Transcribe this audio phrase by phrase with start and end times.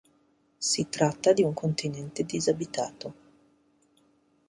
[0.57, 3.13] Si tratta di un continente disabitato.